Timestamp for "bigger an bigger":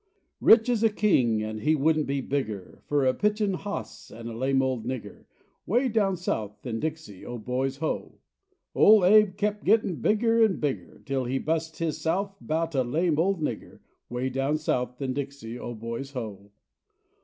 10.01-11.03